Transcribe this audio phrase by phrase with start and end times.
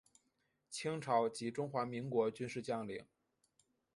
[0.71, 3.05] 清朝及中华民国军事将领。